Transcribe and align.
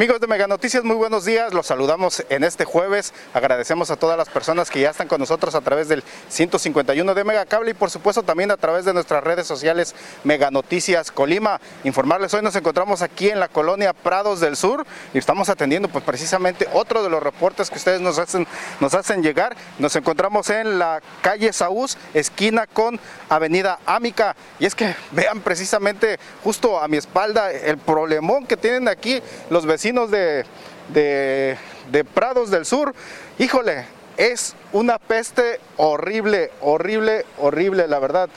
Amigos 0.00 0.18
de 0.18 0.26
Mega 0.28 0.46
Noticias, 0.46 0.82
muy 0.82 0.96
buenos 0.96 1.26
días. 1.26 1.52
Los 1.52 1.66
saludamos 1.66 2.24
en 2.30 2.42
este 2.42 2.64
jueves. 2.64 3.12
Agradecemos 3.34 3.90
a 3.90 3.96
todas 3.96 4.16
las 4.16 4.30
personas 4.30 4.70
que 4.70 4.80
ya 4.80 4.88
están 4.88 5.08
con 5.08 5.20
nosotros 5.20 5.54
a 5.54 5.60
través 5.60 5.88
del 5.88 6.02
151 6.30 7.14
de 7.14 7.22
Mega 7.22 7.44
Cable 7.44 7.72
y 7.72 7.74
por 7.74 7.90
supuesto 7.90 8.22
también 8.22 8.50
a 8.50 8.56
través 8.56 8.86
de 8.86 8.94
nuestras 8.94 9.22
redes 9.22 9.46
sociales 9.46 9.94
Mega 10.24 10.50
Noticias 10.50 11.10
Colima. 11.10 11.60
Informarles, 11.84 12.32
hoy 12.32 12.40
nos 12.40 12.56
encontramos 12.56 13.02
aquí 13.02 13.28
en 13.28 13.40
la 13.40 13.48
colonia 13.48 13.92
Prados 13.92 14.40
del 14.40 14.56
Sur 14.56 14.86
y 15.12 15.18
estamos 15.18 15.50
atendiendo 15.50 15.88
pues 15.88 16.02
precisamente 16.02 16.66
otro 16.72 17.02
de 17.02 17.10
los 17.10 17.22
reportes 17.22 17.68
que 17.68 17.76
ustedes 17.76 18.00
nos 18.00 18.18
hacen, 18.18 18.46
nos 18.80 18.94
hacen 18.94 19.22
llegar. 19.22 19.54
Nos 19.78 19.94
encontramos 19.96 20.48
en 20.48 20.78
la 20.78 21.02
calle 21.20 21.52
Saúz, 21.52 21.98
esquina 22.14 22.66
con 22.66 22.98
Avenida 23.28 23.78
Ámica. 23.84 24.34
Y 24.58 24.64
es 24.64 24.74
que 24.74 24.96
vean 25.10 25.42
precisamente 25.42 26.18
justo 26.42 26.80
a 26.80 26.88
mi 26.88 26.96
espalda 26.96 27.52
el 27.52 27.76
problemón 27.76 28.46
que 28.46 28.56
tienen 28.56 28.88
aquí 28.88 29.22
los 29.50 29.66
vecinos 29.66 29.89
de, 29.92 30.44
de, 30.92 32.04
Prados 32.14 32.50
del 32.50 32.64
Sur, 32.64 32.94
híjole, 33.38 33.86
es 34.16 34.54
una 34.72 34.98
peste 34.98 35.58
horrible, 35.76 36.52
horrible, 36.60 37.26
horrible, 37.38 37.88
la 37.88 37.98
verdad. 37.98 38.28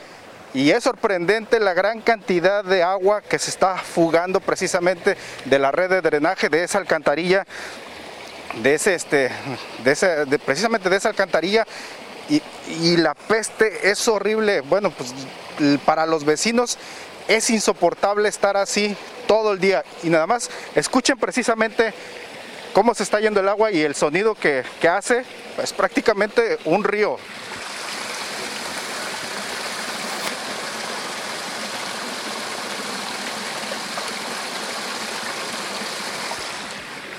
Y 0.56 0.72
es 0.72 0.84
sorprendente 0.84 1.60
la 1.60 1.74
gran 1.74 2.02
cantidad 2.02 2.64
de 2.64 2.82
agua 2.82 3.22
que 3.22 3.38
se 3.38 3.52
está 3.52 3.78
fugando 3.78 4.40
precisamente 4.40 5.16
de 5.46 5.60
la 5.60 5.72
red 5.72 5.90
de 5.90 6.02
drenaje 6.02 6.50
de 6.50 6.64
esa 6.64 6.80
alcantarilla, 6.80 7.46
de 8.62 8.74
ese, 8.74 8.96
este, 8.96 9.30
de 9.84 9.92
ese, 9.92 10.26
precisamente 10.44 10.90
de 10.90 10.98
esa 10.98 11.10
alcantarilla. 11.10 11.66
Y, 12.30 12.42
y 12.68 12.98
la 12.98 13.14
peste 13.14 13.92
es 13.92 14.08
horrible. 14.08 14.62
Bueno, 14.62 14.92
pues 14.92 15.14
para 15.86 16.08
los 16.08 16.26
vecinos 16.26 16.80
es 17.28 17.50
insoportable 17.52 18.28
estar 18.28 18.58
así 18.58 18.98
todo 19.34 19.54
el 19.54 19.60
día. 19.60 19.84
Y 20.04 20.10
nada 20.12 20.28
más, 20.28 20.48
escuchen 20.76 21.18
precisamente 21.18 21.92
cómo 22.72 22.94
se 22.94 23.02
está 23.02 23.20
yendo 23.20 23.40
el 23.40 23.50
agua 23.50 23.72
y 23.72 23.82
el 23.82 23.96
sonido 23.96 24.36
que, 24.36 24.64
que 24.80 24.88
hace. 24.88 25.26
Es 25.58 25.74
prácticamente 25.74 26.60
un 26.66 26.84
río. 26.84 27.18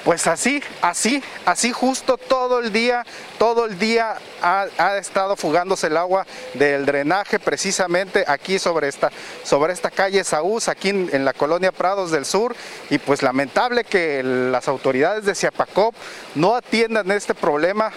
Pues 0.05 0.27
así, 0.27 0.63
así, 0.83 1.23
así 1.47 1.73
justo 1.73 2.19
todo 2.19 2.61
el 2.61 2.73
día, 2.73 3.07
todo 3.39 3.65
el 3.65 3.79
día 3.79 4.17
ha, 4.43 4.99
estado 4.99 5.35
fugándose 5.35 5.87
el 5.87 5.97
agua 5.97 6.27
del 6.53 6.85
drenaje 6.85 7.39
precisamente 7.39 8.23
aquí 8.29 8.59
sobre 8.59 8.89
esta, 8.89 9.11
sobre 9.45 9.73
esta 9.73 9.91
calle 9.91 10.23
Saúz, 10.23 10.69
aquí 10.69 10.91
en, 10.91 11.25
la 11.25 11.33
colonia 11.33 11.73
Prados 11.73 12.11
del 12.11 12.27
Sur. 12.27 12.55
Y 12.91 12.99
pues 12.99 13.23
lamentable 13.23 13.85
que 13.85 14.23
las 14.23 14.69
autoridades 14.69 15.25
de 15.25 15.35
Ciapacop 15.35 15.95
no 16.35 16.55
atiendan 16.55 17.11
este 17.11 17.35
problema. 17.35 17.91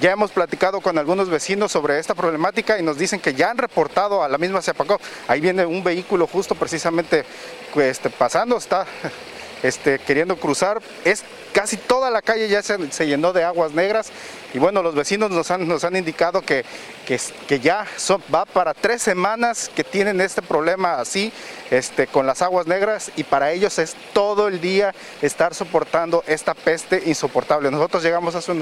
Ya 0.00 0.12
hemos 0.12 0.30
platicado 0.30 0.80
con 0.80 0.98
algunos 0.98 1.28
vecinos 1.30 1.72
sobre 1.72 1.98
esta 1.98 2.14
problemática 2.14 2.78
y 2.78 2.84
nos 2.84 2.96
dicen 2.96 3.18
que 3.18 3.34
ya 3.34 3.50
han 3.50 3.58
reportado 3.58 4.22
a 4.22 4.28
la 4.28 4.38
misma 4.38 4.62
Ciapacop. 4.62 5.00
Ahí 5.26 5.40
viene 5.40 5.66
un 5.66 5.82
vehículo 5.82 6.28
justo 6.28 6.54
precisamente 6.54 7.24
este, 7.74 8.08
pasando, 8.08 8.56
está 8.56 8.86
este, 9.62 9.98
queriendo 9.98 10.36
cruzar. 10.36 10.80
Es 11.04 11.24
casi 11.52 11.76
toda 11.76 12.10
la 12.10 12.22
calle 12.22 12.48
ya 12.48 12.62
se, 12.62 13.06
llenó 13.06 13.32
de 13.32 13.44
aguas 13.44 13.72
negras 13.72 14.10
y 14.54 14.58
bueno, 14.58 14.82
los 14.82 14.94
vecinos 14.94 15.30
nos 15.30 15.50
han, 15.50 15.66
nos 15.66 15.84
han 15.84 15.96
indicado 15.96 16.42
que, 16.42 16.64
que, 17.06 17.60
ya 17.60 17.86
va 18.32 18.44
para 18.44 18.74
tres 18.74 19.02
semanas 19.02 19.70
que 19.74 19.84
tienen 19.84 20.20
este 20.20 20.42
problema 20.42 20.94
así 20.94 21.32
este, 21.70 22.06
con 22.06 22.26
las 22.26 22.42
aguas 22.42 22.66
negras 22.66 23.10
y 23.16 23.24
para 23.24 23.52
ellos 23.52 23.78
es 23.78 23.96
todo 24.12 24.48
el 24.48 24.60
día 24.60 24.94
estar 25.22 25.54
soportando 25.54 26.24
esta 26.26 26.54
peste 26.54 27.02
insoportable. 27.06 27.70
Nosotros 27.70 28.02
llegamos 28.02 28.34
hace, 28.34 28.52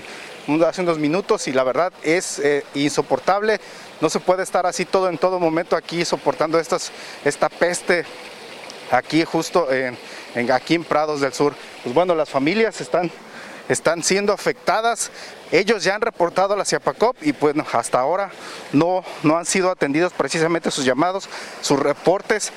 hace 0.67 0.83
unos 0.83 0.99
minutos 0.99 1.49
y 1.49 1.53
la 1.53 1.65
verdad 1.65 1.93
es 2.03 2.39
eh, 2.39 2.65
insoportable. 2.75 3.61
No 4.01 4.11
se 4.11 4.21
puede 4.21 4.43
estar 4.43 4.67
así 4.67 4.85
todo 4.85 5.09
en 5.09 5.19
todo 5.19 5.41
momento 5.41 5.77
aquí 5.77 6.05
soportando 6.05 6.59
estas, 6.59 6.93
esta 7.25 7.49
peste 7.49 8.05
aquí 8.91 9.25
justo 9.25 9.71
en 9.73 9.97
aquí 10.51 10.75
en 10.75 10.85
Prados 10.85 11.21
del 11.21 11.33
Sur. 11.33 11.55
Pues 11.83 11.95
bueno, 11.95 12.15
las 12.15 12.31
familias 12.31 12.81
están, 12.81 13.11
están 13.69 14.03
siendo 14.03 14.33
afectadas. 14.33 15.11
Ellos 15.51 15.85
ya 15.85 15.95
han 15.95 16.01
reportado 16.01 16.55
a 16.55 16.57
la 16.57 16.65
CIAPACOP 16.65 17.17
y 17.23 17.33
pues 17.33 17.55
hasta 17.73 17.99
ahora 17.99 18.31
no, 18.73 19.05
no 19.23 19.37
han 19.37 19.47
sido 19.47 19.71
atendidos 19.71 20.13
precisamente 20.13 20.71
sus 20.71 20.85
llamados, 20.85 21.29
sus 21.61 21.79
reportes 21.79 22.53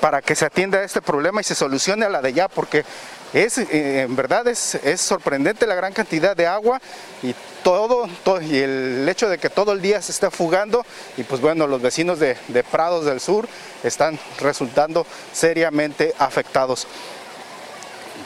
para 0.00 0.22
que 0.22 0.34
se 0.34 0.46
atienda 0.46 0.82
este 0.82 1.02
problema 1.02 1.40
y 1.40 1.44
se 1.44 1.54
solucione 1.54 2.06
a 2.06 2.08
la 2.08 2.22
de 2.22 2.32
ya, 2.32 2.48
porque 2.48 2.84
es, 3.32 3.58
eh, 3.58 4.02
en 4.02 4.16
verdad 4.16 4.46
es, 4.48 4.74
es, 4.76 5.00
sorprendente 5.00 5.66
la 5.66 5.74
gran 5.74 5.92
cantidad 5.92 6.36
de 6.36 6.46
agua 6.46 6.80
y 7.22 7.34
todo, 7.62 8.08
y 8.40 8.58
el 8.58 9.06
hecho 9.08 9.28
de 9.28 9.38
que 9.38 9.50
todo 9.50 9.72
el 9.72 9.82
día 9.82 10.00
se 10.00 10.12
esté 10.12 10.30
fugando 10.30 10.84
y 11.16 11.22
pues 11.22 11.40
bueno, 11.40 11.66
los 11.66 11.82
vecinos 11.82 12.18
de, 12.18 12.36
de 12.48 12.64
Prados 12.64 13.04
del 13.04 13.20
Sur 13.20 13.46
están 13.84 14.18
resultando 14.40 15.06
seriamente 15.32 16.14
afectados 16.18 16.86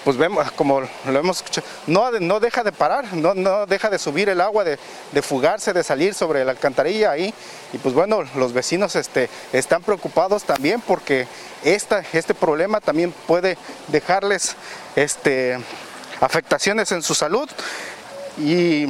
pues 0.04 0.16
vemos, 0.16 0.50
como 0.52 0.80
lo 0.80 1.18
hemos 1.18 1.38
escuchado, 1.38 1.66
no, 1.86 2.10
no 2.12 2.38
deja 2.38 2.62
de 2.62 2.72
parar, 2.72 3.12
no, 3.14 3.34
no 3.34 3.66
deja 3.66 3.88
de 3.88 3.98
subir 3.98 4.28
el 4.28 4.40
agua, 4.40 4.62
de, 4.62 4.78
de, 5.12 5.22
fugarse, 5.22 5.72
de 5.72 5.82
salir 5.82 6.14
sobre 6.14 6.44
la 6.44 6.52
alcantarilla 6.52 7.10
ahí. 7.10 7.32
Y 7.72 7.78
pues 7.78 7.94
bueno, 7.94 8.22
los 8.36 8.52
vecinos 8.52 8.96
este, 8.96 9.30
están 9.52 9.82
preocupados 9.82 10.44
también 10.44 10.80
porque 10.82 11.26
esta, 11.64 12.04
este 12.12 12.34
problema 12.34 12.80
también 12.80 13.12
puede 13.26 13.56
dejarles 13.88 14.56
este, 14.94 15.58
afectaciones 16.20 16.92
en 16.92 17.02
su 17.02 17.14
salud. 17.14 17.48
Y 18.38 18.84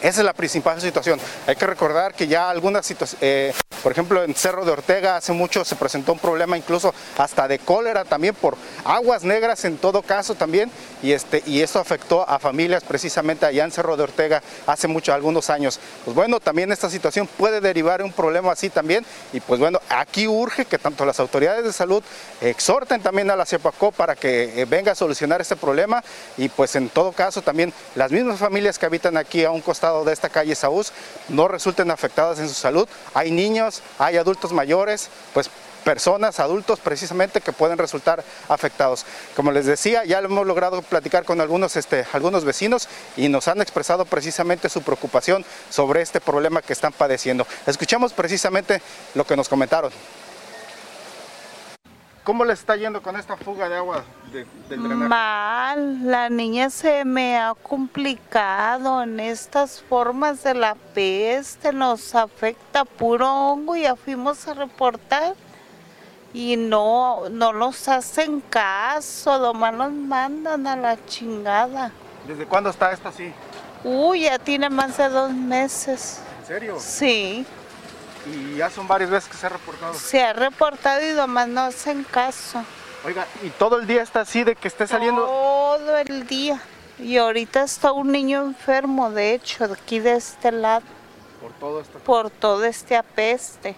esa 0.00 0.20
es 0.20 0.24
la 0.24 0.32
principal 0.32 0.80
situación. 0.80 1.20
Hay 1.46 1.56
que 1.56 1.66
recordar 1.66 2.14
que 2.14 2.26
ya 2.26 2.48
algunas 2.48 2.90
eh, 3.20 3.52
por 3.82 3.92
ejemplo 3.92 4.22
en 4.22 4.34
Cerro 4.34 4.64
de 4.64 4.72
Ortega 4.72 5.16
hace 5.16 5.32
mucho 5.32 5.64
se 5.64 5.76
presentó 5.76 6.12
un 6.12 6.18
problema 6.18 6.56
incluso 6.56 6.94
hasta 7.18 7.48
de 7.48 7.58
cólera 7.58 8.04
también 8.04 8.34
por 8.34 8.56
aguas 8.84 9.24
negras 9.24 9.64
en 9.64 9.78
todo 9.78 10.02
caso 10.02 10.34
también 10.34 10.70
y, 11.02 11.12
este, 11.12 11.42
y 11.46 11.60
eso 11.60 11.78
afectó 11.78 12.28
a 12.28 12.38
familias 12.38 12.84
precisamente 12.84 13.46
allá 13.46 13.64
en 13.64 13.70
Cerro 13.70 13.96
de 13.96 14.02
Ortega 14.02 14.42
hace 14.66 14.88
mucho, 14.88 15.12
algunos 15.12 15.50
años. 15.50 15.80
Pues 16.04 16.14
bueno, 16.14 16.40
también 16.40 16.72
esta 16.72 16.90
situación 16.90 17.26
puede 17.26 17.60
derivar 17.60 18.00
en 18.00 18.08
un 18.08 18.12
problema 18.12 18.52
así 18.52 18.70
también 18.70 19.04
y 19.32 19.40
pues 19.40 19.60
bueno, 19.60 19.80
aquí 19.88 20.26
urge 20.26 20.64
que 20.64 20.78
tanto 20.78 21.04
las 21.04 21.20
autoridades 21.20 21.64
de 21.64 21.72
salud 21.72 22.02
exhorten 22.40 23.00
también 23.00 23.30
a 23.30 23.36
la 23.36 23.46
CEPACO 23.46 23.92
para 23.92 24.16
que 24.16 24.60
eh, 24.60 24.64
venga 24.64 24.92
a 24.92 24.94
solucionar 24.94 25.40
este 25.40 25.56
problema 25.56 26.02
y 26.36 26.48
pues 26.48 26.76
en 26.76 26.88
todo 26.88 27.12
caso 27.12 27.42
también 27.42 27.72
las 27.94 28.10
mismas 28.10 28.38
familias 28.38 28.78
que 28.78 28.86
habitan 28.86 29.16
aquí 29.16 29.44
a 29.44 29.50
un 29.50 29.60
costado 29.60 30.04
de 30.04 30.12
esta 30.12 30.28
calle 30.28 30.54
Saúz 30.54 30.92
no 31.28 31.48
resulten 31.48 31.90
afectadas 31.90 32.38
en 32.38 32.48
su 32.48 32.54
salud. 32.54 32.88
Hay 33.14 33.30
niños, 33.30 33.69
hay 33.98 34.16
adultos 34.16 34.52
mayores, 34.52 35.08
pues 35.32 35.50
personas, 35.80 36.40
adultos 36.40 36.78
precisamente 36.78 37.40
que 37.40 37.52
pueden 37.52 37.78
resultar 37.78 38.22
afectados. 38.48 39.04
Como 39.34 39.50
les 39.50 39.66
decía, 39.66 40.04
ya 40.04 40.20
lo 40.20 40.28
hemos 40.28 40.46
logrado 40.46 40.82
platicar 40.82 41.24
con 41.24 41.40
algunos, 41.40 41.76
este, 41.76 42.06
algunos 42.12 42.44
vecinos 42.44 42.88
y 43.16 43.28
nos 43.28 43.48
han 43.48 43.60
expresado 43.60 44.04
precisamente 44.04 44.68
su 44.68 44.82
preocupación 44.82 45.44
sobre 45.70 46.02
este 46.02 46.20
problema 46.20 46.62
que 46.62 46.72
están 46.72 46.92
padeciendo. 46.92 47.46
Escuchamos 47.66 48.12
precisamente 48.12 48.80
lo 49.14 49.26
que 49.26 49.36
nos 49.36 49.48
comentaron. 49.48 49.90
¿Cómo 52.24 52.44
le 52.44 52.52
está 52.52 52.76
yendo 52.76 53.02
con 53.02 53.16
esta 53.16 53.36
fuga 53.36 53.68
de 53.68 53.76
agua 53.76 54.04
del 54.30 54.46
drenaje? 54.68 55.08
Mal, 55.08 56.10
la 56.10 56.28
niña 56.28 56.68
se 56.68 57.04
me 57.06 57.38
ha 57.38 57.54
complicado 57.54 59.02
en 59.02 59.20
estas 59.20 59.80
formas 59.80 60.42
de 60.42 60.54
la 60.54 60.74
peste, 60.74 61.72
nos 61.72 62.14
afecta 62.14 62.84
puro 62.84 63.26
hongo, 63.26 63.74
ya 63.74 63.96
fuimos 63.96 64.46
a 64.48 64.54
reportar 64.54 65.34
y 66.34 66.56
no, 66.56 67.28
no 67.30 67.54
nos 67.54 67.88
hacen 67.88 68.40
caso, 68.42 69.38
nomás 69.38 69.72
nos 69.74 69.90
mandan 69.90 70.66
a 70.66 70.76
la 70.76 71.06
chingada. 71.06 71.90
¿Desde 72.28 72.44
cuándo 72.44 72.68
está 72.68 72.92
esto 72.92 73.08
así? 73.08 73.32
Uy, 73.82 74.22
ya 74.22 74.38
tiene 74.38 74.68
más 74.68 74.98
de 74.98 75.08
dos 75.08 75.32
meses. 75.32 76.20
¿En 76.40 76.46
serio? 76.46 76.76
Sí. 76.78 77.46
Y 78.26 78.56
ya 78.56 78.70
son 78.70 78.86
varias 78.86 79.10
veces 79.10 79.30
que 79.30 79.36
se 79.36 79.46
ha 79.46 79.48
reportado. 79.50 79.94
Se 79.94 80.22
ha 80.22 80.32
reportado 80.32 81.06
y 81.06 81.14
nomás 81.14 81.48
no 81.48 81.62
hacen 81.62 82.04
caso. 82.04 82.62
Oiga, 83.04 83.26
¿y 83.42 83.48
todo 83.50 83.80
el 83.80 83.86
día 83.86 84.02
está 84.02 84.20
así 84.20 84.44
de 84.44 84.54
que 84.54 84.68
esté 84.68 84.86
saliendo? 84.86 85.24
Todo 85.24 85.96
el 85.96 86.26
día. 86.26 86.60
Y 86.98 87.16
ahorita 87.16 87.62
está 87.62 87.92
un 87.92 88.12
niño 88.12 88.42
enfermo, 88.42 89.10
de 89.10 89.32
hecho, 89.32 89.64
aquí 89.64 90.00
de 90.00 90.16
este 90.16 90.52
lado. 90.52 90.82
Por 91.40 91.52
todo 91.52 91.80
esto. 91.80 91.98
Por 92.00 92.30
todo 92.30 92.64
este 92.64 92.96
apeste. 92.96 93.74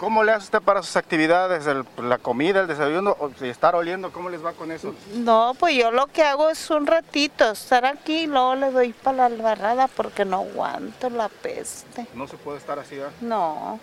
¿Cómo 0.00 0.24
le 0.24 0.32
hace 0.32 0.44
usted 0.44 0.62
para 0.62 0.82
sus 0.82 0.96
actividades? 0.96 1.66
El- 1.66 1.84
la 2.08 2.16
comida, 2.16 2.60
el 2.62 2.66
desayuno, 2.66 3.14
o 3.20 3.30
si 3.38 3.46
estar 3.48 3.74
oliendo, 3.74 4.10
¿cómo 4.10 4.30
les 4.30 4.42
va 4.42 4.54
con 4.54 4.72
eso? 4.72 4.94
No, 5.12 5.54
pues 5.60 5.74
yo 5.76 5.90
lo 5.90 6.06
que 6.06 6.22
hago 6.22 6.48
es 6.48 6.70
un 6.70 6.86
ratito 6.86 7.50
estar 7.50 7.84
aquí 7.84 8.20
y 8.22 8.26
luego 8.26 8.54
le 8.54 8.70
doy 8.70 8.94
para 8.94 9.18
la 9.18 9.24
albarrada 9.26 9.88
porque 9.88 10.24
no 10.24 10.38
aguanto 10.38 11.10
la 11.10 11.28
peste. 11.28 12.06
No 12.14 12.26
se 12.26 12.38
puede 12.38 12.56
estar 12.56 12.78
así, 12.78 12.96
¿verdad? 12.96 13.12
No, 13.20 13.78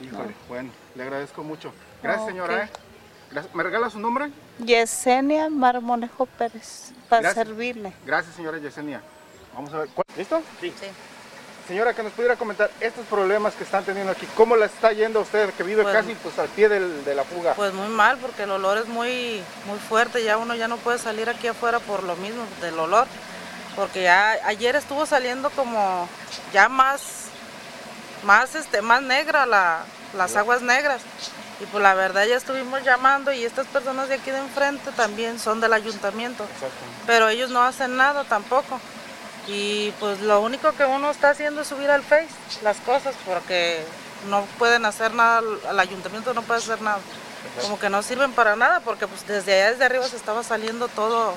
Híjole, 0.00 0.34
bueno, 0.48 0.70
le 0.94 1.02
agradezco 1.02 1.42
mucho. 1.42 1.72
Gracias, 2.00 2.26
señora. 2.28 2.64
¿eh? 2.64 2.70
¿Me 3.52 3.62
regala 3.64 3.90
su 3.90 3.98
nombre? 3.98 4.30
Yesenia 4.64 5.50
Marmonejo 5.50 6.26
Pérez, 6.26 6.92
para 7.08 7.22
Gracias. 7.22 7.46
servirle. 7.48 7.92
Gracias, 8.06 8.36
señora 8.36 8.56
Yesenia. 8.58 9.02
Vamos 9.52 9.74
a 9.74 9.78
ver. 9.80 9.88
¿cuál- 9.88 10.06
¿Listo? 10.16 10.40
Sí. 10.60 10.72
Señora, 11.70 11.94
que 11.94 12.02
nos 12.02 12.12
pudiera 12.14 12.34
comentar 12.34 12.68
estos 12.80 13.06
problemas 13.06 13.54
que 13.54 13.62
están 13.62 13.84
teniendo 13.84 14.10
aquí, 14.10 14.26
¿cómo 14.36 14.56
la 14.56 14.66
está 14.66 14.92
yendo 14.92 15.20
a 15.20 15.22
usted 15.22 15.50
que 15.54 15.62
vive 15.62 15.84
Pues- 15.84 15.94
casi 15.94 16.14
pues, 16.16 16.36
al 16.40 16.48
pie 16.48 16.68
del- 16.68 17.04
de 17.04 17.14
la 17.14 17.22
fuga? 17.22 17.54
Pues 17.54 17.72
muy 17.72 17.86
mal, 17.86 18.18
porque 18.18 18.42
el 18.42 18.50
olor 18.50 18.76
es 18.78 18.88
muy, 18.88 19.40
muy 19.66 19.78
fuerte, 19.88 20.24
ya 20.24 20.36
uno 20.36 20.56
ya 20.56 20.66
no 20.66 20.78
puede 20.78 20.98
salir 20.98 21.30
aquí 21.30 21.46
afuera 21.46 21.78
por 21.78 22.02
lo 22.02 22.16
mismo, 22.16 22.42
del 22.60 22.76
olor, 22.76 23.06
porque 23.76 24.02
ya 24.02 24.32
ayer 24.46 24.74
estuvo 24.74 25.06
saliendo 25.06 25.48
como 25.50 26.08
ya 26.52 26.68
más, 26.68 27.02
más, 28.24 28.56
este, 28.56 28.82
más 28.82 29.00
negra 29.02 29.46
la, 29.46 29.84
las 30.16 30.34
aguas 30.34 30.62
negras. 30.62 31.02
Y 31.60 31.66
pues 31.66 31.84
la 31.84 31.94
verdad 31.94 32.24
ya 32.26 32.36
estuvimos 32.36 32.82
llamando 32.82 33.30
y 33.32 33.44
estas 33.44 33.68
personas 33.68 34.08
de 34.08 34.16
aquí 34.16 34.32
de 34.32 34.38
enfrente 34.38 34.90
también 34.96 35.38
son 35.38 35.60
del 35.60 35.72
ayuntamiento, 35.72 36.44
pero 37.06 37.28
ellos 37.28 37.50
no 37.50 37.62
hacen 37.62 37.96
nada 37.96 38.24
tampoco. 38.24 38.80
Y 39.52 39.90
pues 39.98 40.20
lo 40.20 40.40
único 40.40 40.72
que 40.72 40.84
uno 40.84 41.10
está 41.10 41.30
haciendo 41.30 41.62
es 41.62 41.66
subir 41.68 41.90
al 41.90 42.02
Face 42.02 42.28
las 42.62 42.76
cosas 42.78 43.14
porque 43.26 43.80
no 44.28 44.44
pueden 44.58 44.84
hacer 44.86 45.12
nada, 45.12 45.42
el 45.70 45.80
ayuntamiento 45.80 46.32
no 46.34 46.42
puede 46.42 46.60
hacer 46.60 46.80
nada. 46.82 46.98
Como 47.62 47.78
que 47.78 47.90
no 47.90 48.02
sirven 48.02 48.32
para 48.32 48.54
nada 48.54 48.80
porque 48.80 49.06
pues 49.08 49.26
desde 49.26 49.54
allá 49.54 49.70
desde 49.72 49.84
arriba 49.84 50.06
se 50.06 50.16
estaba 50.16 50.44
saliendo 50.44 50.86
todo, 50.88 51.34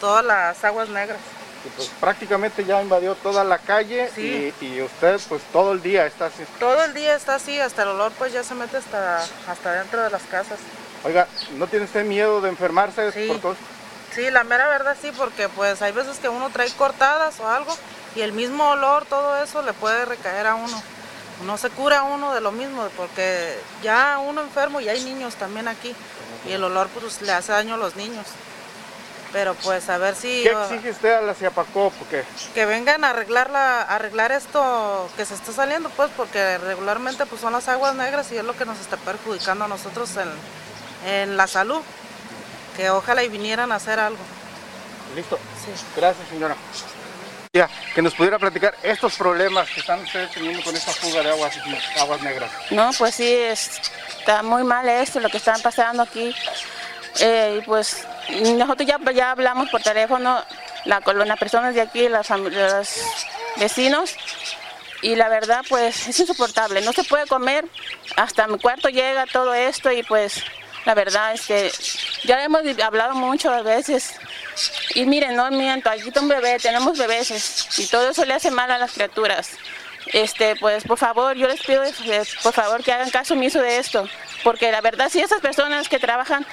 todas 0.00 0.24
las 0.24 0.62
aguas 0.64 0.88
negras. 0.90 1.18
Y, 1.64 1.68
pues, 1.70 1.88
prácticamente 2.00 2.64
ya 2.64 2.82
invadió 2.82 3.14
toda 3.14 3.44
la 3.44 3.56
calle 3.58 4.10
Sí. 4.14 4.52
y, 4.60 4.64
y 4.66 4.82
usted 4.82 5.18
pues 5.28 5.40
todo 5.52 5.72
el 5.72 5.80
día 5.82 6.04
está 6.06 6.26
así. 6.26 6.42
Todo 6.58 6.82
el 6.84 6.92
día 6.92 7.14
está 7.14 7.36
así, 7.36 7.58
hasta 7.60 7.82
el 7.84 7.88
olor 7.90 8.12
pues 8.18 8.32
ya 8.32 8.42
se 8.42 8.54
mete 8.54 8.76
hasta, 8.76 9.24
hasta 9.48 9.72
dentro 9.74 10.02
de 10.02 10.10
las 10.10 10.22
casas. 10.24 10.58
Oiga, 11.04 11.26
¿no 11.56 11.66
tiene 11.66 11.86
usted 11.86 12.04
miedo 12.04 12.40
de 12.40 12.48
enfermarse 12.50 13.10
Sí. 13.12 13.26
por 13.28 13.38
todo? 13.40 13.56
Sí, 14.14 14.30
la 14.30 14.44
mera 14.44 14.68
verdad 14.68 14.96
sí, 15.00 15.10
porque 15.16 15.48
pues 15.48 15.80
hay 15.80 15.92
veces 15.92 16.18
que 16.18 16.28
uno 16.28 16.50
trae 16.50 16.70
cortadas 16.72 17.40
o 17.40 17.48
algo 17.48 17.74
y 18.14 18.20
el 18.20 18.32
mismo 18.32 18.68
olor, 18.70 19.06
todo 19.06 19.42
eso 19.42 19.62
le 19.62 19.72
puede 19.72 20.04
recaer 20.04 20.46
a 20.46 20.54
uno. 20.54 20.82
No 21.46 21.56
se 21.56 21.70
cura 21.70 22.02
uno 22.02 22.34
de 22.34 22.40
lo 22.40 22.52
mismo, 22.52 22.86
porque 22.96 23.58
ya 23.82 24.18
uno 24.18 24.42
enfermo 24.42 24.80
y 24.80 24.88
hay 24.88 25.02
niños 25.02 25.34
también 25.36 25.66
aquí 25.66 25.94
y 26.46 26.52
el 26.52 26.62
olor 26.62 26.88
pues 26.88 27.22
le 27.22 27.32
hace 27.32 27.52
daño 27.52 27.74
a 27.74 27.78
los 27.78 27.96
niños. 27.96 28.26
Pero 29.32 29.54
pues 29.54 29.88
a 29.88 29.96
ver 29.96 30.14
si 30.14 30.42
¿Qué 30.42 30.50
exige 30.50 30.90
usted 30.90 31.14
a 31.14 31.22
la 31.22 31.32
Ciapacó? 31.32 31.90
Porque 31.98 32.22
que 32.54 32.66
vengan 32.66 33.02
a 33.02 33.10
arreglar 33.10 33.48
la, 33.48 33.80
a 33.80 33.94
arreglar 33.96 34.30
esto 34.30 35.08
que 35.16 35.24
se 35.24 35.32
está 35.32 35.52
saliendo, 35.52 35.88
pues 35.90 36.10
porque 36.14 36.58
regularmente 36.58 37.24
pues 37.24 37.40
son 37.40 37.54
las 37.54 37.66
aguas 37.68 37.94
negras 37.94 38.30
y 38.30 38.36
es 38.36 38.44
lo 38.44 38.54
que 38.54 38.66
nos 38.66 38.78
está 38.78 38.98
perjudicando 38.98 39.64
a 39.64 39.68
nosotros 39.68 40.10
en, 40.16 40.28
en 41.10 41.36
la 41.38 41.46
salud. 41.46 41.80
Que 42.76 42.90
ojalá 42.90 43.22
y 43.22 43.28
vinieran 43.28 43.70
a 43.72 43.76
hacer 43.76 43.98
algo. 43.98 44.18
listo. 45.14 45.38
Sí. 45.64 45.70
Gracias, 45.96 46.26
señora. 46.28 46.56
Ya, 47.54 47.68
que 47.94 48.00
nos 48.00 48.14
pudiera 48.14 48.38
platicar 48.38 48.74
estos 48.82 49.14
problemas 49.16 49.68
que 49.68 49.80
están 49.80 50.00
ustedes 50.00 50.30
teniendo 50.30 50.62
con 50.64 50.74
esta 50.74 50.90
fuga 50.92 51.22
de 51.22 51.30
aguas, 51.30 51.54
aguas 52.00 52.22
negras. 52.22 52.50
No, 52.70 52.90
pues 52.96 53.14
sí, 53.14 53.30
es- 53.30 53.78
está 54.18 54.42
muy 54.42 54.64
mal 54.64 54.88
esto, 54.88 55.20
lo 55.20 55.28
que 55.28 55.36
están 55.36 55.60
pasando 55.60 56.02
aquí. 56.02 56.34
Eh, 57.20 57.58
y 57.60 57.64
pues 57.66 58.06
nosotros 58.56 58.88
ya, 58.88 58.98
ya 59.12 59.32
hablamos 59.32 59.68
por 59.68 59.82
teléfono, 59.82 60.42
la, 60.86 61.02
con 61.02 61.18
las 61.18 61.38
personas 61.38 61.74
de 61.74 61.82
aquí, 61.82 62.08
las 62.08 62.30
los 62.30 62.88
vecinos, 63.56 64.16
y 65.02 65.14
la 65.14 65.28
verdad 65.28 65.60
pues 65.68 66.08
es 66.08 66.20
insoportable. 66.20 66.80
No 66.80 66.94
se 66.94 67.04
puede 67.04 67.26
comer, 67.26 67.66
hasta 68.16 68.46
mi 68.46 68.58
cuarto 68.58 68.88
llega 68.88 69.26
todo 69.26 69.52
esto 69.52 69.92
y 69.92 70.02
pues 70.04 70.42
la 70.86 70.94
verdad 70.94 71.34
es 71.34 71.42
que 71.46 71.70
ya 72.24 72.42
hemos 72.42 72.62
hablado 72.82 73.14
mucho 73.14 73.52
a 73.52 73.62
veces. 73.62 74.14
Y 74.94 75.06
miren, 75.06 75.36
no 75.36 75.50
miento, 75.50 75.90
aquí 75.90 76.08
está 76.08 76.20
un 76.20 76.28
bebé, 76.28 76.58
tenemos 76.58 76.98
bebés 76.98 77.78
y 77.78 77.86
todo 77.86 78.10
eso 78.10 78.24
le 78.24 78.34
hace 78.34 78.50
mal 78.50 78.70
a 78.70 78.78
las 78.78 78.92
criaturas. 78.92 79.50
Este, 80.06 80.56
pues 80.56 80.84
por 80.84 80.98
favor, 80.98 81.36
yo 81.36 81.46
les 81.46 81.62
pido 81.62 81.82
eh, 81.84 81.92
por 82.42 82.52
favor 82.52 82.82
que 82.82 82.92
hagan 82.92 83.10
caso 83.10 83.34
omiso 83.34 83.60
de 83.60 83.78
esto, 83.78 84.06
porque 84.42 84.70
la 84.72 84.80
verdad 84.80 85.08
si 85.08 85.20
esas 85.20 85.40
personas 85.40 85.88
que 85.88 85.98
trabajan 85.98 86.44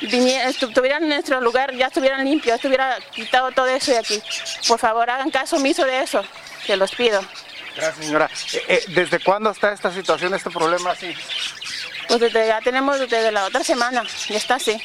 estuvieran 0.00 1.02
en 1.04 1.10
nuestro 1.10 1.40
lugar, 1.40 1.74
ya 1.74 1.86
estuvieran 1.86 2.24
limpios, 2.24 2.46
ya 2.46 2.54
estuviera 2.56 2.98
quitado 3.14 3.50
todo 3.52 3.66
eso 3.66 3.92
de 3.92 3.98
aquí. 3.98 4.22
Por 4.66 4.78
favor, 4.78 5.08
hagan 5.08 5.30
caso 5.30 5.56
omiso 5.56 5.84
de 5.84 6.02
eso, 6.02 6.24
que 6.66 6.76
los 6.76 6.94
pido. 6.94 7.20
Gracias, 7.76 8.06
señora. 8.06 8.30
Eh, 8.54 8.64
eh, 8.68 8.84
¿Desde 8.88 9.20
cuándo 9.20 9.50
está 9.50 9.72
esta 9.72 9.92
situación, 9.92 10.34
este 10.34 10.50
problema 10.50 10.92
así? 10.92 11.14
Pues 12.08 12.20
desde, 12.20 12.46
ya 12.46 12.60
tenemos 12.60 12.98
desde 12.98 13.32
la 13.32 13.44
otra 13.44 13.62
semana, 13.64 14.02
ya 14.28 14.36
está 14.36 14.56
así. 14.56 14.80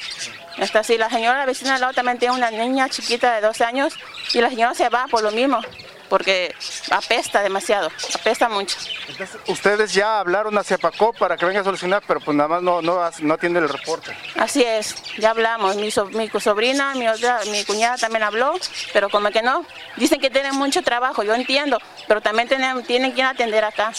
Ya 0.58 0.66
está 0.66 0.80
así. 0.80 0.98
La 0.98 1.10
señora 1.10 1.46
vecina 1.46 1.76
al 1.76 1.82
lado 1.82 1.94
también 1.94 2.18
tiene 2.20 2.36
una 2.36 2.52
niña 2.52 2.90
chiquita 2.90 3.36
de 3.36 3.42
12 3.42 3.64
años 3.64 3.94
y 4.34 4.42
la 4.42 4.50
señora 4.50 4.74
se 4.74 4.90
va 4.90 5.08
por 5.08 5.24
lo 5.24 5.32
mismo, 5.32 5.62
porque 6.10 6.54
apesta 6.90 7.42
demasiado, 7.42 7.90
apesta 8.16 8.50
mucho. 8.50 8.78
Entonces, 9.08 9.40
ustedes 9.48 9.94
ya 9.94 10.20
hablaron 10.20 10.58
a 10.58 10.64
Ciapacó 10.64 11.14
para 11.14 11.38
que 11.38 11.46
venga 11.46 11.62
a 11.62 11.64
solucionar, 11.64 12.04
pero 12.06 12.20
pues 12.20 12.36
nada 12.36 12.50
más 12.50 12.62
no, 12.64 12.82
no, 12.82 13.00
no 13.20 13.34
atiende 13.34 13.60
el 13.60 13.70
reporte. 13.70 14.16
Así 14.38 14.62
es, 14.64 14.96
ya 15.18 15.30
hablamos. 15.30 15.76
Mi, 15.78 15.90
so- 15.90 16.06
mi 16.08 16.30
sobrina, 16.30 16.96
mi, 16.96 17.08
otra, 17.08 17.40
mi 17.50 17.64
cuñada 17.64 17.98
también 17.98 18.24
habló, 18.24 18.54
pero 18.94 19.10
como 19.10 19.30
que 19.32 19.42
no. 19.42 19.66
Dicen 19.96 20.20
que 20.20 20.30
tienen 20.30 20.56
mucho 20.56 20.82
trabajo, 20.82 21.24
yo 21.24 21.34
entiendo, 21.34 21.80
pero 22.10 22.20
también 22.20 22.48
tienen, 22.50 22.84
tienen 22.84 23.12
quien 23.14 23.28
atender 23.28 23.64
acá. 23.64 23.94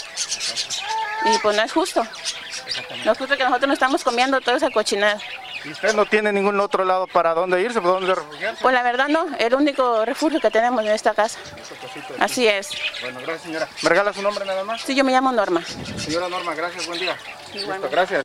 Y 1.24 1.38
pues 1.38 1.56
no 1.56 1.62
es 1.62 1.72
justo. 1.72 2.06
No 3.04 3.12
es 3.12 3.18
justo 3.18 3.36
que 3.36 3.44
nosotros 3.44 3.68
nos 3.68 3.76
estamos 3.76 4.04
comiendo 4.04 4.40
toda 4.40 4.56
esa 4.56 4.70
cochinada. 4.70 5.18
Y 5.64 5.70
usted 5.70 5.94
no 5.94 6.06
tiene 6.06 6.32
ningún 6.32 6.58
otro 6.60 6.84
lado 6.84 7.06
para 7.06 7.34
dónde 7.34 7.60
irse, 7.60 7.80
por 7.80 7.92
dónde 7.92 8.14
refugiarse. 8.14 8.62
Pues 8.62 8.74
la 8.74 8.82
verdad 8.82 9.08
no, 9.08 9.26
el 9.38 9.54
único 9.54 10.04
refugio 10.04 10.40
que 10.40 10.50
tenemos 10.50 10.84
en 10.84 10.90
esta 10.90 11.14
casa. 11.14 11.38
Así 12.18 12.46
es. 12.46 12.70
Bueno, 13.00 13.20
gracias, 13.20 13.42
señora. 13.42 13.68
¿Me 13.82 13.88
regala 13.88 14.12
su 14.12 14.22
nombre 14.22 14.44
nada 14.44 14.64
más? 14.64 14.82
Sí, 14.82 14.94
yo 14.94 15.04
me 15.04 15.12
llamo 15.12 15.30
Norma. 15.32 15.62
Señora 15.96 16.28
Norma, 16.28 16.54
gracias, 16.54 16.86
buen 16.86 16.98
día. 16.98 17.16
Listo, 17.54 17.88
gracias. 17.90 18.24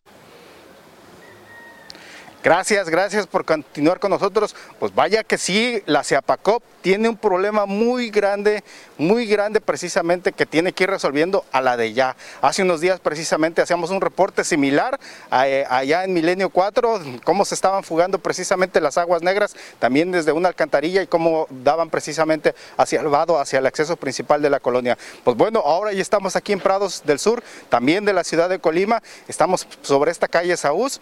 Gracias, 2.51 2.89
gracias 2.89 3.27
por 3.27 3.43
continuar 3.43 3.99
con 3.99 4.09
nosotros. 4.09 4.55
Pues 4.79 4.95
vaya 4.95 5.21
que 5.25 5.37
sí, 5.37 5.83
la 5.85 6.01
Ciapacop 6.05 6.63
tiene 6.81 7.09
un 7.09 7.17
problema 7.17 7.65
muy 7.65 8.09
grande, 8.09 8.63
muy 8.97 9.25
grande 9.25 9.59
precisamente 9.59 10.31
que 10.31 10.45
tiene 10.45 10.71
que 10.71 10.85
ir 10.85 10.89
resolviendo 10.89 11.43
a 11.51 11.59
la 11.59 11.75
de 11.75 11.91
ya. 11.91 12.15
Hace 12.41 12.63
unos 12.63 12.79
días 12.79 13.01
precisamente 13.01 13.61
hacíamos 13.61 13.89
un 13.89 13.99
reporte 13.99 14.45
similar 14.45 14.97
a- 15.29 15.45
eh, 15.49 15.65
allá 15.69 16.05
en 16.05 16.13
Milenio 16.13 16.49
4, 16.49 17.01
cómo 17.25 17.43
se 17.43 17.53
estaban 17.53 17.83
fugando 17.83 18.17
precisamente 18.17 18.79
las 18.79 18.97
aguas 18.97 19.21
negras, 19.21 19.53
también 19.79 20.13
desde 20.13 20.31
una 20.31 20.47
alcantarilla 20.47 21.01
y 21.01 21.07
cómo 21.07 21.47
daban 21.49 21.89
precisamente 21.89 22.55
hacia 22.77 23.01
el 23.01 23.09
vado, 23.09 23.39
hacia 23.41 23.59
el 23.59 23.65
acceso 23.65 23.97
principal 23.97 24.41
de 24.41 24.49
la 24.49 24.61
colonia. 24.61 24.97
Pues 25.25 25.35
bueno, 25.35 25.59
ahora 25.65 25.91
ya 25.91 26.01
estamos 26.01 26.37
aquí 26.37 26.53
en 26.53 26.61
Prados 26.61 27.03
del 27.03 27.19
Sur, 27.19 27.43
también 27.67 28.05
de 28.05 28.13
la 28.13 28.23
ciudad 28.23 28.47
de 28.47 28.59
Colima, 28.59 29.03
estamos 29.27 29.67
sobre 29.81 30.11
esta 30.11 30.29
calle 30.29 30.55
Saúz. 30.55 31.01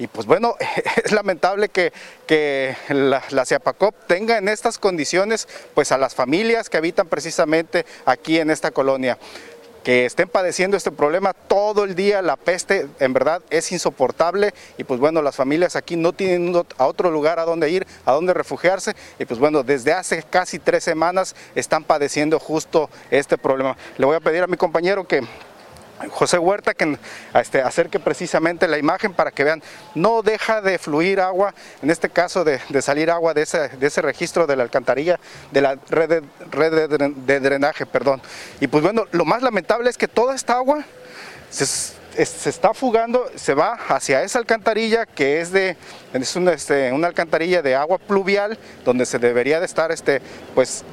Y 0.00 0.06
pues 0.06 0.26
bueno, 0.26 0.56
es 1.04 1.12
lamentable 1.12 1.68
que, 1.68 1.92
que 2.26 2.74
la, 2.88 3.22
la 3.30 3.44
tenga 4.06 4.38
en 4.38 4.48
estas 4.48 4.78
condiciones 4.78 5.46
pues 5.74 5.92
a 5.92 5.98
las 5.98 6.14
familias 6.14 6.70
que 6.70 6.78
habitan 6.78 7.06
precisamente 7.06 7.84
aquí 8.06 8.40
en 8.40 8.50
esta 8.50 8.70
colonia. 8.70 9.18
Que 9.84 10.06
estén 10.06 10.28
padeciendo 10.28 10.76
este 10.76 10.90
problema 10.90 11.34
todo 11.34 11.84
el 11.84 11.94
día, 11.94 12.22
la 12.22 12.36
peste 12.36 12.86
en 12.98 13.12
verdad 13.12 13.42
es 13.50 13.72
insoportable. 13.72 14.54
Y 14.78 14.84
pues 14.84 15.00
bueno, 15.00 15.20
las 15.20 15.36
familias 15.36 15.76
aquí 15.76 15.96
no 15.96 16.14
tienen 16.14 16.54
a 16.78 16.86
otro 16.86 17.10
lugar 17.10 17.38
a 17.38 17.44
donde 17.44 17.68
ir, 17.68 17.86
a 18.06 18.12
donde 18.12 18.32
refugiarse. 18.32 18.94
Y 19.18 19.26
pues 19.26 19.38
bueno, 19.38 19.62
desde 19.62 19.92
hace 19.92 20.22
casi 20.22 20.58
tres 20.58 20.82
semanas 20.82 21.36
están 21.54 21.84
padeciendo 21.84 22.38
justo 22.38 22.88
este 23.10 23.36
problema. 23.36 23.76
Le 23.98 24.06
voy 24.06 24.16
a 24.16 24.20
pedir 24.20 24.42
a 24.42 24.46
mi 24.46 24.56
compañero 24.56 25.06
que 25.06 25.22
José 26.08 26.38
Huerta 26.38 26.74
que 26.74 26.96
este, 27.34 27.60
acerque 27.60 28.00
precisamente 28.00 28.66
la 28.68 28.78
imagen 28.78 29.12
para 29.12 29.30
que 29.30 29.44
vean, 29.44 29.62
no 29.94 30.22
deja 30.22 30.60
de 30.60 30.78
fluir 30.78 31.20
agua, 31.20 31.54
en 31.82 31.90
este 31.90 32.08
caso 32.08 32.44
de, 32.44 32.60
salir 32.80 33.10
agua 33.10 33.34
de 33.34 33.42
ese, 33.42 34.02
registro 34.02 34.46
de 34.46 34.56
la 34.56 34.62
alcantarilla, 34.62 35.20
de 35.50 35.60
la 35.60 35.78
red 35.90 36.08
de, 36.08 36.22
red 36.50 36.72
de 36.72 36.88
dren- 36.88 37.14
de 37.14 37.40
drenaje, 37.40 37.86
perdón. 37.86 38.22
Y 38.60 38.66
pues 38.66 38.82
bueno, 38.82 39.06
lo 39.12 39.24
más 39.24 39.42
lamentable 39.42 39.90
es 39.90 39.98
que 39.98 40.08
toda 40.08 40.34
esta 40.34 40.54
agua 40.54 40.84
se 41.50 42.48
está 42.50 42.74
fugando, 42.74 43.30
se 43.34 43.54
va 43.54 43.78
hacia 43.88 44.22
esa 44.22 44.38
alcantarilla 44.38 45.06
que 45.06 45.40
es 45.40 45.52
de 45.52 45.76
es 46.12 46.36
una, 46.36 46.52
este, 46.52 46.92
una 46.92 47.06
alcantarilla 47.08 47.62
de 47.62 47.74
agua 47.74 47.98
pluvial 47.98 48.58
donde 48.84 49.06
se 49.06 49.18
debería 49.18 49.60
de 49.60 49.66
estar 49.66 49.92
este 49.92 50.20
pues 50.54 50.84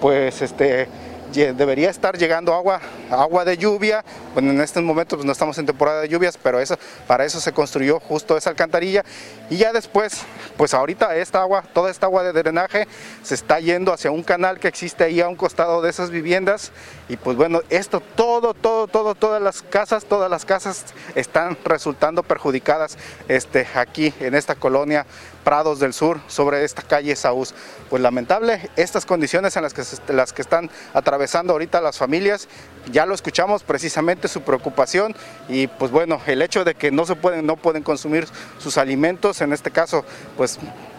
pues 0.00 0.42
este 0.42 0.88
debería 1.32 1.90
estar 1.90 2.16
llegando 2.16 2.54
agua, 2.54 2.80
agua 3.10 3.44
de 3.44 3.56
lluvia. 3.56 4.04
Bueno, 4.34 4.50
en 4.50 4.60
estos 4.60 4.82
momentos 4.82 5.16
pues, 5.16 5.26
no 5.26 5.32
estamos 5.32 5.58
en 5.58 5.66
temporada 5.66 6.00
de 6.00 6.08
lluvias, 6.08 6.38
pero 6.42 6.60
eso, 6.60 6.78
para 7.06 7.24
eso 7.24 7.40
se 7.40 7.52
construyó 7.52 8.00
justo 8.00 8.36
esa 8.36 8.50
alcantarilla. 8.50 9.04
Y 9.50 9.56
ya 9.56 9.72
después, 9.72 10.22
pues 10.56 10.74
ahorita 10.74 11.16
esta 11.16 11.40
agua, 11.40 11.62
toda 11.72 11.90
esta 11.90 12.06
agua 12.06 12.22
de 12.22 12.32
drenaje 12.32 12.86
se 13.22 13.34
está 13.34 13.60
yendo 13.60 13.92
hacia 13.92 14.10
un 14.10 14.22
canal 14.22 14.58
que 14.58 14.68
existe 14.68 15.04
ahí 15.04 15.20
a 15.20 15.28
un 15.28 15.36
costado 15.36 15.82
de 15.82 15.90
esas 15.90 16.10
viviendas. 16.10 16.72
Y 17.08 17.16
pues 17.16 17.36
bueno, 17.36 17.60
esto 17.70 18.00
todo, 18.00 18.54
todo, 18.54 18.86
todo, 18.86 19.14
todas 19.14 19.40
las 19.42 19.62
casas, 19.62 20.04
todas 20.04 20.30
las 20.30 20.44
casas 20.44 20.86
están 21.14 21.56
resultando 21.64 22.22
perjudicadas 22.22 22.98
este, 23.28 23.66
aquí 23.74 24.12
en 24.20 24.34
esta 24.34 24.54
colonia 24.54 25.06
Prados 25.44 25.78
del 25.78 25.94
Sur, 25.94 26.20
sobre 26.26 26.64
esta 26.64 26.82
calle 26.82 27.16
Saúz. 27.16 27.54
Pues 27.88 28.02
lamentable 28.02 28.70
estas 28.76 29.06
condiciones 29.06 29.56
en 29.56 29.62
las 29.62 29.72
que, 29.72 29.82
las 30.12 30.32
que 30.32 30.42
están 30.42 30.70
atravesando 30.92 31.54
ahorita 31.54 31.80
las 31.80 31.96
familias, 31.96 32.48
ya 32.90 33.06
lo 33.06 33.14
escuchamos 33.14 33.62
precisamente 33.62 34.28
su 34.28 34.42
preocupación 34.42 35.14
y 35.48 35.66
pues 35.66 35.90
bueno, 35.90 36.20
el 36.26 36.42
hecho 36.42 36.64
de 36.64 36.74
que 36.74 36.90
no 36.90 37.06
se 37.06 37.16
pueden, 37.16 37.46
no 37.46 37.56
pueden 37.56 37.82
consumir 37.82 38.26
sus 38.58 38.78
alimentos, 38.78 39.40
en 39.40 39.52
este 39.52 39.70
caso 39.70 40.04
pues 40.36 40.58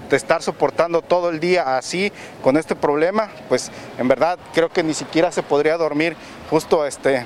de 0.10 0.18
estar 0.18 0.42
soportando 0.42 1.02
todo 1.02 1.30
el 1.30 1.40
día 1.40 1.78
así 1.78 2.12
con 2.42 2.58
este 2.58 2.76
problema, 2.76 3.30
pues 3.48 3.72
en 3.98 4.08
verdad 4.08 4.40
creo 4.54 4.70
que 4.70 4.84
ni 4.84 4.94
siquiera 4.94 5.32
se 5.32 5.44
podría 5.44 5.78
dormir 5.78 6.16
justo 6.50 6.86
este 6.86 7.26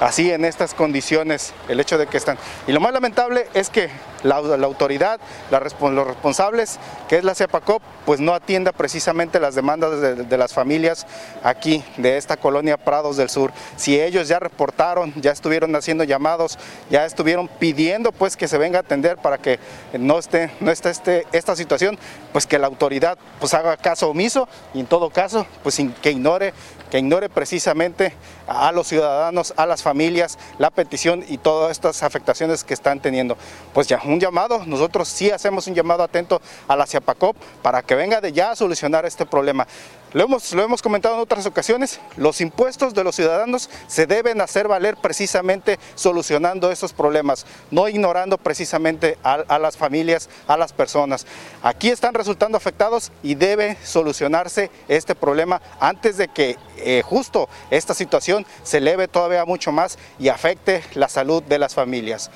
así 0.00 0.30
en 0.32 0.44
estas 0.44 0.74
condiciones, 0.74 1.52
el 1.68 1.78
hecho 1.78 1.98
de 1.98 2.06
que 2.06 2.16
están. 2.16 2.38
Y 2.66 2.72
lo 2.72 2.80
más 2.80 2.92
lamentable 2.92 3.46
es 3.54 3.70
que 3.70 3.90
la, 4.22 4.36
autoridad, 4.36 5.20
los 5.50 6.06
responsables, 6.06 6.78
que 7.08 7.16
es 7.16 7.24
la 7.24 7.34
CEPACOP, 7.34 7.82
pues 8.04 8.20
no 8.20 8.34
atienda 8.34 8.72
precisamente 8.72 9.40
las 9.40 9.54
demandas 9.54 10.00
de, 10.00 10.38
las 10.38 10.52
familias 10.52 11.06
aquí 11.42 11.84
de 11.96 12.16
esta 12.16 12.36
colonia 12.36 12.76
Prados 12.76 13.16
del 13.16 13.28
Sur. 13.28 13.52
Si 13.76 14.00
ellos 14.00 14.28
ya 14.28 14.38
reportaron, 14.38 15.12
ya 15.16 15.32
estuvieron 15.32 15.74
haciendo 15.76 16.04
llamados, 16.04 16.58
ya 16.90 17.04
estuvieron 17.04 17.48
pidiendo 17.48 18.12
pues 18.12 18.36
que 18.36 18.48
se 18.48 18.58
venga 18.58 18.78
a 18.78 18.82
atender 18.82 19.18
para 19.18 19.38
que 19.38 19.58
no 19.98 20.18
esté, 20.18 20.50
no 20.60 20.70
esté 20.70 20.90
este, 20.90 21.26
esta 21.32 21.54
situación, 21.56 21.98
pues 22.32 22.46
que 22.46 22.58
la 22.58 22.66
autoridad 22.66 23.18
pues 23.38 23.54
haga 23.54 23.76
caso 23.76 24.08
omiso 24.08 24.48
y 24.74 24.80
en 24.80 24.86
todo 24.86 25.10
caso 25.10 25.46
pues 25.62 25.80
que 26.02 26.10
ignore, 26.10 26.52
que 26.90 26.98
ignore 26.98 27.28
precisamente 27.28 28.12
a 28.46 28.72
los 28.72 28.88
ciudadanos, 28.88 29.54
a 29.56 29.66
las 29.66 29.82
familias, 29.82 30.38
la 30.58 30.70
petición 30.70 31.24
y 31.28 31.38
todas 31.38 31.70
estas 31.70 32.02
afectaciones 32.02 32.64
que 32.64 32.74
están 32.74 33.00
teniendo. 33.00 33.36
Pues 33.72 33.86
ya, 33.86 34.00
un 34.04 34.20
llamado, 34.20 34.64
nosotros 34.66 35.08
sí 35.08 35.30
hacemos 35.30 35.66
un 35.66 35.74
llamado 35.74 36.02
atento 36.02 36.42
a 36.68 36.76
la 36.76 36.86
CIAPACOP 36.86 37.36
para 37.62 37.82
que 37.82 37.94
venga 37.94 38.20
de 38.20 38.32
ya 38.32 38.50
a 38.50 38.56
solucionar 38.56 39.06
este 39.06 39.24
problema. 39.24 39.66
Lo 40.12 40.24
hemos, 40.24 40.52
lo 40.52 40.64
hemos 40.64 40.82
comentado 40.82 41.14
en 41.14 41.20
otras 41.20 41.46
ocasiones, 41.46 42.00
los 42.16 42.40
impuestos 42.40 42.94
de 42.94 43.04
los 43.04 43.14
ciudadanos 43.14 43.70
se 43.86 44.08
deben 44.08 44.40
hacer 44.40 44.66
valer 44.66 44.96
precisamente 44.96 45.78
solucionando 45.94 46.72
esos 46.72 46.92
problemas, 46.92 47.46
no 47.70 47.88
ignorando 47.88 48.36
precisamente 48.36 49.18
a, 49.22 49.58
las 49.60 49.76
familias, 49.76 50.28
a 50.48 50.56
las 50.56 50.72
personas. 50.72 51.26
Aquí 51.62 51.90
están 51.90 52.14
resultando 52.14 52.56
afectados 52.56 53.12
y 53.22 53.36
debe 53.36 53.76
solucionarse 53.84 54.72
este 54.88 55.14
problema 55.14 55.62
antes 55.78 56.16
de 56.16 56.26
que 56.26 56.56
eh, 56.78 57.02
justo 57.04 57.48
esta 57.70 57.94
situación 57.94 58.44
se 58.64 58.78
eleve 58.78 59.06
todavía 59.06 59.44
mucho 59.44 59.70
más 59.70 59.96
y 60.18 60.28
afecte 60.28 60.82
la 60.94 61.08
salud 61.08 61.40
de 61.44 61.58
las 61.60 61.74
familias. 61.76 62.32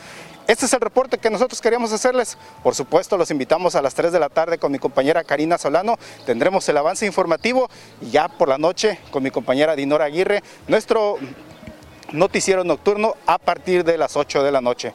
Este 0.46 0.66
es 0.66 0.72
el 0.74 0.80
reporte 0.80 1.16
que 1.16 1.30
nosotros 1.30 1.60
queríamos 1.62 1.90
hacerles. 1.92 2.36
Por 2.62 2.74
supuesto, 2.74 3.16
los 3.16 3.30
invitamos 3.30 3.74
a 3.76 3.82
las 3.82 3.94
3 3.94 4.12
de 4.12 4.20
la 4.20 4.28
tarde 4.28 4.58
con 4.58 4.70
mi 4.70 4.78
compañera 4.78 5.24
Karina 5.24 5.56
Solano. 5.56 5.96
Tendremos 6.26 6.68
el 6.68 6.76
avance 6.76 7.06
informativo 7.06 7.70
y 8.02 8.10
ya 8.10 8.28
por 8.28 8.48
la 8.48 8.58
noche 8.58 8.98
con 9.10 9.22
mi 9.22 9.30
compañera 9.30 9.74
Dinora 9.74 10.04
Aguirre, 10.04 10.42
nuestro 10.68 11.16
noticiero 12.12 12.62
nocturno 12.62 13.14
a 13.26 13.38
partir 13.38 13.84
de 13.84 13.96
las 13.96 14.16
8 14.16 14.42
de 14.42 14.52
la 14.52 14.60
noche. 14.60 14.92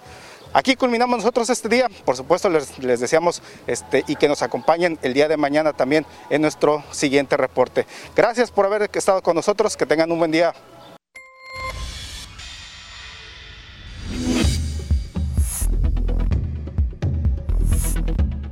Aquí 0.53 0.75
culminamos 0.75 1.17
nosotros 1.17 1.49
este 1.49 1.69
día, 1.69 1.87
por 2.05 2.15
supuesto 2.15 2.49
les, 2.49 2.75
deseamos 2.99 3.43
este, 3.67 4.03
y 4.07 4.15
que 4.15 4.27
nos 4.27 4.41
acompañen 4.41 4.97
el 5.03 5.13
día 5.13 5.27
de 5.27 5.37
mañana 5.37 5.73
también 5.73 6.07
en 6.31 6.41
nuestro 6.41 6.83
siguiente 6.91 7.37
reporte. 7.37 7.85
Gracias 8.15 8.49
por 8.49 8.65
haber 8.65 8.89
estado 8.91 9.21
con 9.21 9.35
nosotros, 9.35 9.77
que 9.77 9.85
tengan 9.85 10.11
un 10.11 10.17
buen 10.17 10.31
día. 10.31 10.53